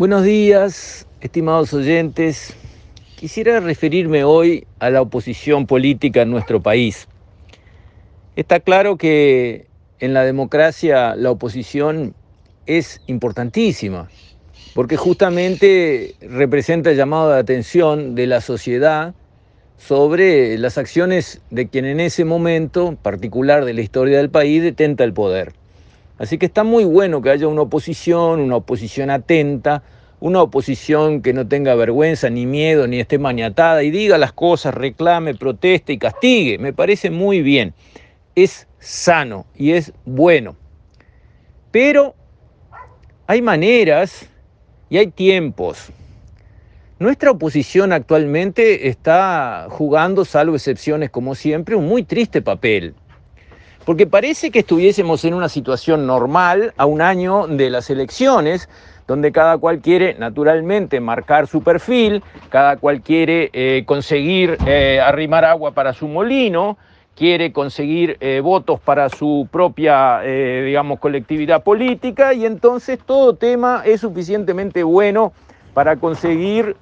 [0.00, 2.56] Buenos días, estimados oyentes.
[3.16, 7.06] Quisiera referirme hoy a la oposición política en nuestro país.
[8.34, 9.66] Está claro que
[9.98, 12.14] en la democracia la oposición
[12.64, 14.08] es importantísima,
[14.72, 19.12] porque justamente representa el llamado de atención de la sociedad
[19.76, 25.04] sobre las acciones de quien en ese momento particular de la historia del país detenta
[25.04, 25.59] el poder.
[26.20, 29.82] Así que está muy bueno que haya una oposición, una oposición atenta,
[30.20, 34.74] una oposición que no tenga vergüenza ni miedo ni esté maniatada y diga las cosas,
[34.74, 36.58] reclame, proteste y castigue.
[36.58, 37.72] Me parece muy bien.
[38.34, 40.56] Es sano y es bueno.
[41.70, 42.14] Pero
[43.26, 44.28] hay maneras
[44.90, 45.88] y hay tiempos.
[46.98, 52.94] Nuestra oposición actualmente está jugando, salvo excepciones como siempre, un muy triste papel
[53.84, 58.68] porque parece que estuviésemos en una situación normal a un año de las elecciones,
[59.06, 65.44] donde cada cual quiere naturalmente marcar su perfil, cada cual quiere eh, conseguir eh, arrimar
[65.44, 66.78] agua para su molino,
[67.16, 74.00] quiere conseguir eh, votos para su propia, digamos, colectividad política, y entonces todo tema es
[74.00, 75.32] suficientemente bueno
[75.74, 76.76] para conseguir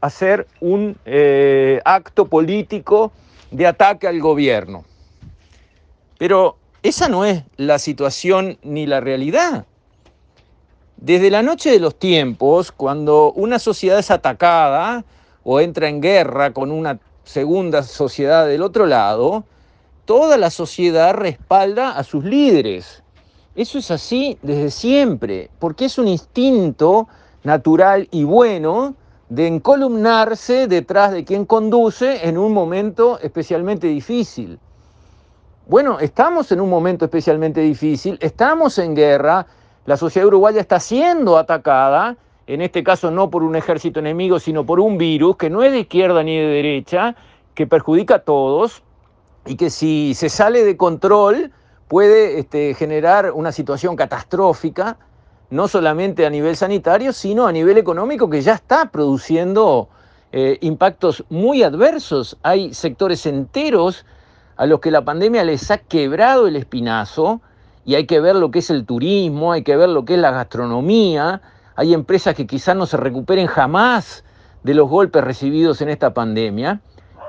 [0.00, 0.96] hacer un
[1.84, 3.12] acto político
[3.50, 4.84] de ataque al gobierno.
[6.18, 9.66] Pero esa no es la situación ni la realidad.
[10.96, 15.04] Desde la noche de los tiempos, cuando una sociedad es atacada
[15.44, 19.44] o entra en guerra con una segunda sociedad del otro lado,
[20.04, 23.04] toda la sociedad respalda a sus líderes.
[23.54, 27.06] Eso es así desde siempre, porque es un instinto
[27.44, 28.96] natural y bueno
[29.28, 34.58] de encolumnarse detrás de quien conduce en un momento especialmente difícil.
[35.68, 39.46] Bueno, estamos en un momento especialmente difícil, estamos en guerra,
[39.84, 42.16] la sociedad uruguaya está siendo atacada,
[42.46, 45.70] en este caso no por un ejército enemigo, sino por un virus que no es
[45.72, 47.16] de izquierda ni de derecha,
[47.52, 48.82] que perjudica a todos
[49.44, 51.52] y que si se sale de control
[51.86, 54.96] puede este, generar una situación catastrófica,
[55.50, 59.90] no solamente a nivel sanitario, sino a nivel económico que ya está produciendo
[60.32, 62.38] eh, impactos muy adversos.
[62.42, 64.06] Hay sectores enteros
[64.58, 67.40] a los que la pandemia les ha quebrado el espinazo,
[67.86, 70.20] y hay que ver lo que es el turismo, hay que ver lo que es
[70.20, 71.40] la gastronomía,
[71.74, 74.24] hay empresas que quizás no se recuperen jamás
[74.64, 76.82] de los golpes recibidos en esta pandemia.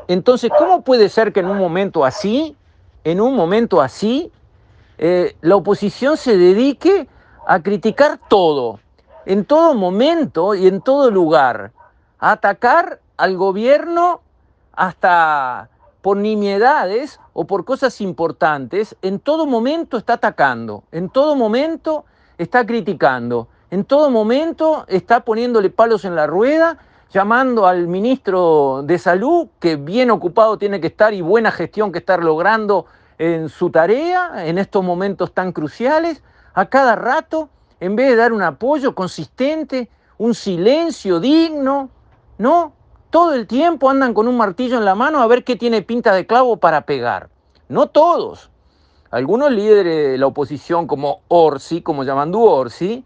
[0.10, 2.58] Entonces, ¿cómo puede ser que en un momento así,
[3.04, 4.32] en un momento así,
[4.98, 7.08] eh, la oposición se dedique
[7.48, 8.80] a criticar todo,
[9.26, 11.72] en todo momento y en todo lugar,
[12.20, 14.20] a atacar al gobierno
[14.74, 15.70] hasta
[16.02, 22.06] por nimiedades o por cosas importantes, en todo momento está atacando, en todo momento
[22.38, 26.78] está criticando, en todo momento está poniéndole palos en la rueda,
[27.12, 32.00] llamando al ministro de Salud, que bien ocupado tiene que estar y buena gestión que
[32.00, 32.86] estar logrando
[33.18, 36.24] en su tarea en estos momentos tan cruciales,
[36.54, 37.50] a cada rato,
[37.80, 41.90] en vez de dar un apoyo consistente, un silencio digno,
[42.38, 42.74] no,
[43.10, 46.14] todo el tiempo andan con un martillo en la mano a ver qué tiene pinta
[46.14, 47.30] de clavo para pegar.
[47.68, 48.50] No todos.
[49.12, 53.04] Algunos líderes de la oposición, como Orsi, como Yamandú Orsi,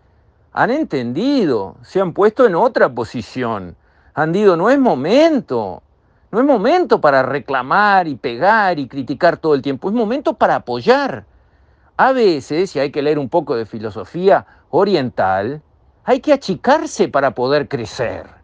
[0.51, 3.77] han entendido, se han puesto en otra posición.
[4.13, 5.81] Han dicho, no es momento,
[6.31, 10.55] no es momento para reclamar y pegar y criticar todo el tiempo, es momento para
[10.55, 11.25] apoyar.
[11.95, 15.61] A veces, y hay que leer un poco de filosofía oriental,
[16.03, 18.42] hay que achicarse para poder crecer.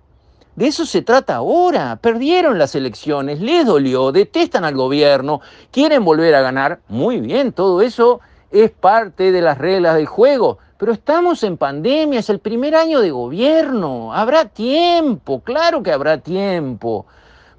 [0.60, 1.96] De eso se trata ahora.
[2.02, 5.40] Perdieron las elecciones, les dolió, detestan al gobierno,
[5.72, 6.82] quieren volver a ganar.
[6.90, 8.20] Muy bien, todo eso
[8.52, 10.58] es parte de las reglas del juego.
[10.78, 14.14] Pero estamos en pandemia, es el primer año de gobierno.
[14.14, 17.06] Habrá tiempo, claro que habrá tiempo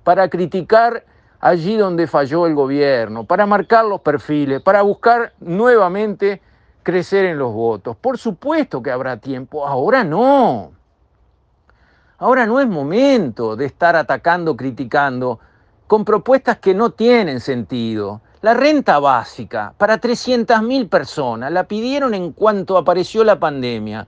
[0.05, 1.03] para criticar
[1.41, 6.43] allí donde falló el gobierno, para marcar los perfiles, para buscar nuevamente
[6.83, 7.97] crecer en los votos.
[7.97, 10.73] Por supuesto que habrá tiempo, ahora no.
[12.21, 15.41] Ahora no es momento de estar atacando, criticando,
[15.87, 18.21] con propuestas que no tienen sentido.
[18.43, 24.07] La renta básica para 300.000 personas, la pidieron en cuanto apareció la pandemia.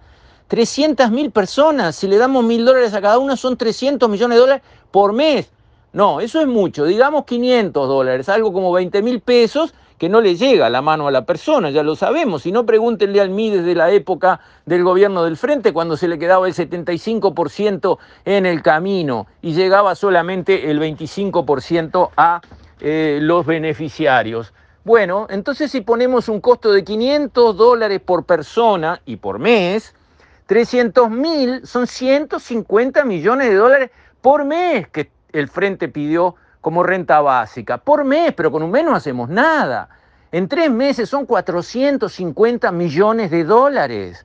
[0.51, 4.63] 300.000 personas, si le damos mil dólares a cada una, son 300 millones de dólares
[4.91, 5.51] por mes.
[5.95, 10.35] No, eso es mucho, digamos 500 dólares, algo como 20 mil pesos, que no le
[10.35, 12.43] llega la mano a la persona, ya lo sabemos.
[12.43, 16.19] Si no, pregúntenle al MI desde la época del gobierno del frente, cuando se le
[16.19, 22.41] quedaba el 75% en el camino y llegaba solamente el 25% a
[22.81, 24.53] eh, los beneficiarios.
[24.83, 29.95] Bueno, entonces si ponemos un costo de 500 dólares por persona y por mes,
[30.47, 33.91] 300 mil son 150 millones de dólares
[34.21, 37.77] por mes que el Frente pidió como renta básica.
[37.77, 39.91] Por mes, pero con un mes no hacemos nada.
[40.31, 44.25] En tres meses son 450 millones de dólares.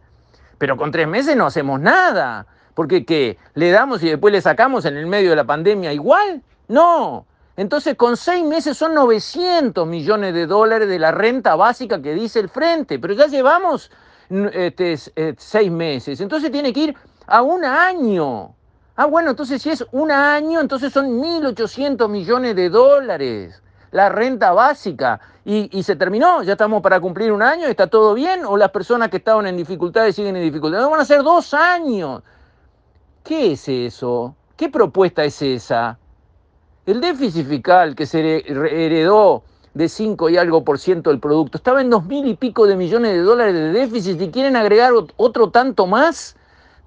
[0.58, 2.46] Pero con tres meses no hacemos nada.
[2.76, 3.38] Porque ¿qué?
[3.56, 6.44] ¿Le damos y después le sacamos en el medio de la pandemia igual?
[6.68, 7.26] No.
[7.58, 12.40] Entonces con seis meses son 900 millones de dólares de la renta básica que dice
[12.40, 13.00] el Frente.
[13.00, 13.92] Pero ya llevamos
[14.30, 16.22] este, eh, seis meses.
[16.22, 16.96] Entonces tiene que ir
[17.26, 18.54] a un año.
[18.98, 23.62] Ah, bueno, entonces si es un año, entonces son 1.800 millones de dólares
[23.92, 25.20] la renta básica.
[25.46, 28.44] Y, se terminó, ya estamos para cumplir un año, ¿está todo bien?
[28.46, 30.84] ¿O las personas que estaban en dificultades siguen en dificultades?
[30.84, 32.22] No, van a ser dos años.
[33.24, 34.36] ¿Qué es eso?
[34.58, 35.98] ¿Qué propuesta es esa?
[36.86, 41.82] El déficit fiscal que se heredó de 5 y algo por ciento del producto estaba
[41.82, 45.52] en dos mil y pico de millones de dólares de déficit y quieren agregar otro
[45.52, 46.36] tanto más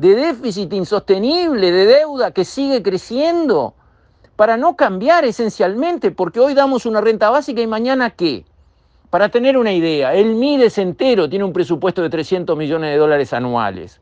[0.01, 3.75] de déficit insostenible, de deuda que sigue creciendo,
[4.35, 8.47] para no cambiar esencialmente, porque hoy damos una renta básica y mañana qué.
[9.11, 13.35] Para tener una idea, el MIDES entero tiene un presupuesto de 300 millones de dólares
[13.35, 14.01] anuales.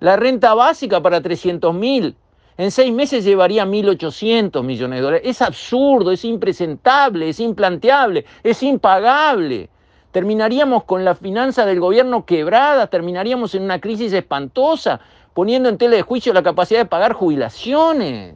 [0.00, 2.14] La renta básica para 300 mil,
[2.58, 5.22] en seis meses llevaría 1.800 millones de dólares.
[5.24, 9.70] Es absurdo, es impresentable, es implanteable, es impagable
[10.12, 15.00] terminaríamos con la finanza del gobierno quebrada, terminaríamos en una crisis espantosa,
[15.34, 18.34] poniendo en tela de juicio la capacidad de pagar jubilaciones.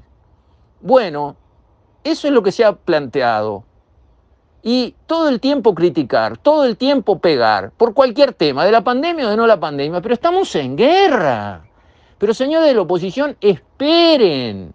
[0.81, 1.37] Bueno,
[2.05, 3.65] eso es lo que se ha planteado.
[4.63, 9.27] Y todo el tiempo criticar, todo el tiempo pegar, por cualquier tema, de la pandemia
[9.27, 11.67] o de no la pandemia, pero estamos en guerra.
[12.19, 14.73] Pero señores de la oposición, esperen,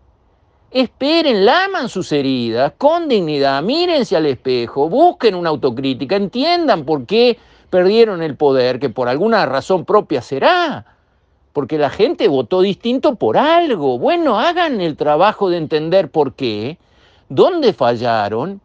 [0.69, 7.39] esperen, laman sus heridas con dignidad, mírense al espejo, busquen una autocrítica, entiendan por qué
[7.71, 10.98] perdieron el poder, que por alguna razón propia será
[11.53, 13.97] porque la gente votó distinto por algo.
[13.97, 16.77] Bueno, hagan el trabajo de entender por qué,
[17.27, 18.61] dónde fallaron,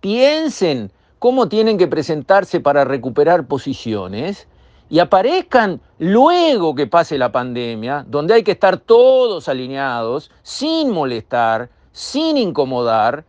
[0.00, 4.46] piensen cómo tienen que presentarse para recuperar posiciones
[4.90, 11.68] y aparezcan luego que pase la pandemia, donde hay que estar todos alineados, sin molestar,
[11.92, 13.24] sin incomodar.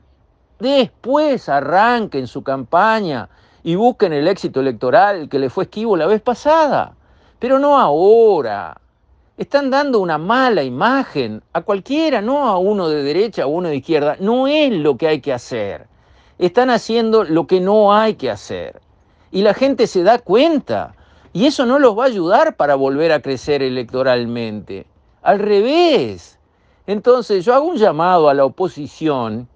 [0.60, 3.30] Después arranquen su campaña
[3.64, 6.96] y busquen el éxito electoral que le fue esquivo la vez pasada
[7.40, 8.80] pero no ahora.
[9.38, 13.78] Están dando una mala imagen a cualquiera, no a uno de derecha o uno de
[13.78, 14.18] izquierda.
[14.20, 15.88] No es lo que hay que hacer.
[16.38, 18.82] Están haciendo lo que no hay que hacer.
[19.32, 20.94] Y la gente se da cuenta.
[21.32, 24.86] Y eso no los va a ayudar para volver a crecer electoralmente.
[25.22, 26.38] Al revés.
[26.86, 29.48] Entonces yo hago un llamado a la oposición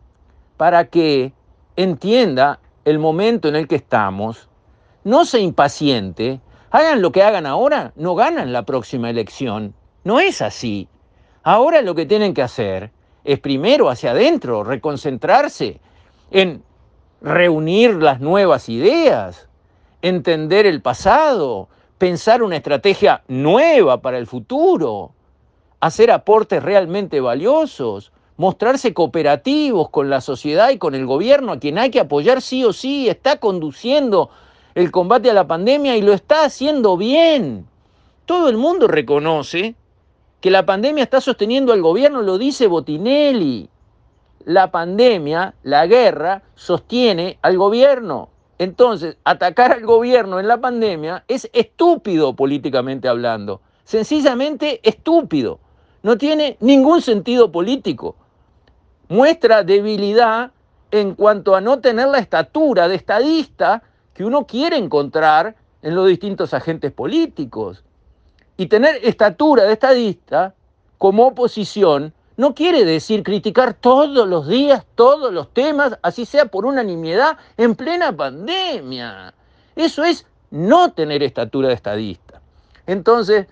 [0.55, 1.33] para que
[1.75, 4.47] entienda el momento en el que estamos,
[5.03, 6.39] no se impaciente,
[6.73, 9.75] Hagan lo que hagan ahora, no ganan la próxima elección.
[10.03, 10.87] No es así.
[11.43, 12.89] Ahora lo que tienen que hacer
[13.23, 15.79] es primero hacia adentro, reconcentrarse
[16.31, 16.63] en
[17.21, 19.47] reunir las nuevas ideas,
[20.01, 25.11] entender el pasado, pensar una estrategia nueva para el futuro,
[25.79, 31.77] hacer aportes realmente valiosos, mostrarse cooperativos con la sociedad y con el gobierno, a quien
[31.77, 34.31] hay que apoyar sí o sí, está conduciendo
[34.75, 37.67] el combate a la pandemia y lo está haciendo bien.
[38.25, 39.75] Todo el mundo reconoce
[40.41, 43.69] que la pandemia está sosteniendo al gobierno, lo dice Botinelli.
[44.45, 48.29] La pandemia, la guerra, sostiene al gobierno.
[48.57, 53.61] Entonces, atacar al gobierno en la pandemia es estúpido políticamente hablando.
[53.83, 55.59] Sencillamente estúpido.
[56.01, 58.15] No tiene ningún sentido político.
[59.07, 60.51] Muestra debilidad
[60.91, 63.83] en cuanto a no tener la estatura de estadista
[64.13, 67.83] que uno quiere encontrar en los distintos agentes políticos.
[68.57, 70.53] Y tener estatura de estadista
[70.97, 76.65] como oposición no quiere decir criticar todos los días, todos los temas, así sea por
[76.65, 79.33] unanimidad, en plena pandemia.
[79.75, 82.41] Eso es no tener estatura de estadista.
[82.87, 83.47] Entonces,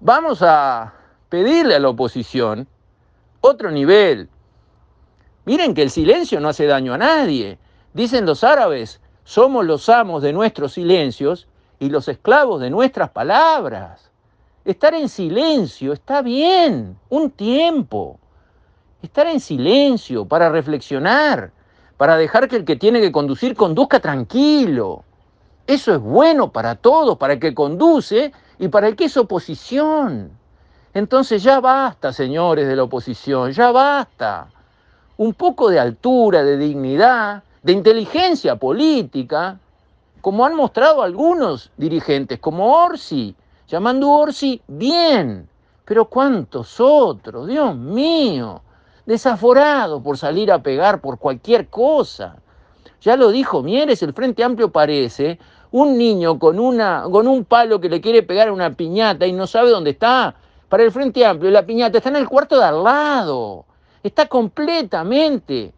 [0.00, 0.94] vamos a
[1.28, 2.66] pedirle a la oposición
[3.40, 4.28] otro nivel.
[5.44, 7.58] Miren que el silencio no hace daño a nadie.
[7.94, 11.46] Dicen los árabes, somos los amos de nuestros silencios
[11.78, 14.10] y los esclavos de nuestras palabras.
[14.64, 18.18] Estar en silencio está bien, un tiempo.
[19.02, 21.50] Estar en silencio para reflexionar,
[21.96, 25.04] para dejar que el que tiene que conducir conduzca tranquilo.
[25.66, 30.30] Eso es bueno para todos, para el que conduce y para el que es oposición.
[30.92, 34.48] Entonces ya basta, señores de la oposición, ya basta.
[35.16, 39.58] Un poco de altura, de dignidad, de inteligencia política,
[40.20, 43.34] como han mostrado algunos dirigentes, como Orsi.
[43.68, 45.48] Llamando Orsi, bien,
[45.84, 47.46] pero ¿cuántos otros?
[47.46, 48.62] Dios mío,
[49.06, 52.36] desaforados por salir a pegar por cualquier cosa.
[53.00, 55.38] Ya lo dijo Mieres, el Frente Amplio parece
[55.70, 59.32] un niño con, una, con un palo que le quiere pegar a una piñata y
[59.32, 60.34] no sabe dónde está.
[60.68, 63.64] Para el Frente Amplio, la piñata está en el cuarto de al lado.
[64.02, 65.72] Está completamente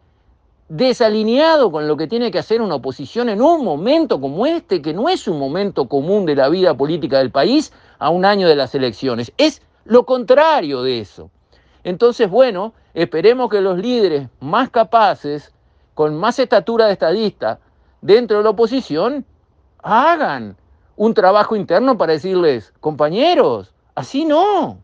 [0.75, 4.91] desalineado con lo que tiene que hacer una oposición en un momento como este, que
[4.91, 8.55] no es un momento común de la vida política del país a un año de
[8.55, 9.31] las elecciones.
[9.37, 11.29] Es lo contrario de eso.
[11.83, 15.53] Entonces, bueno, esperemos que los líderes más capaces,
[15.93, 17.59] con más estatura de estadista
[18.01, 19.25] dentro de la oposición,
[19.83, 20.57] hagan
[20.95, 24.79] un trabajo interno para decirles, compañeros, así no.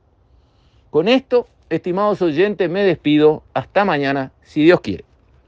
[0.91, 3.41] Con esto, estimados oyentes, me despido.
[3.55, 5.08] Hasta mañana, si Dios quiere.